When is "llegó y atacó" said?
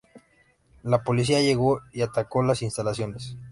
1.41-2.41